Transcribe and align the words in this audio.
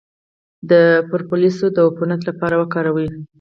د 0.71 0.71
پروپولیس 1.09 1.57
د 1.75 1.77
عفونت 1.87 2.21
لپاره 2.29 2.55
وکاروئ 2.61 3.07